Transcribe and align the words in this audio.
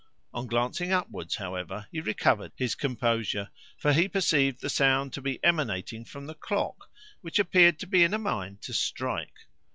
On 0.33 0.47
glancing 0.47 0.91
upwards, 0.91 1.35
however, 1.35 1.85
he 1.91 2.01
recovered 2.01 2.53
his 2.55 2.73
composure, 2.73 3.51
for 3.77 3.93
he 3.93 4.07
perceived 4.07 4.59
the 4.59 4.67
sound 4.67 5.13
to 5.13 5.21
be 5.21 5.39
emanating 5.43 6.05
from 6.05 6.25
the 6.25 6.33
clock, 6.33 6.89
which 7.21 7.37
appeared 7.37 7.77
to 7.77 7.85
be 7.85 8.01
in 8.03 8.15
a 8.15 8.17
mind 8.17 8.63
to 8.63 8.73
strike. 8.73 9.45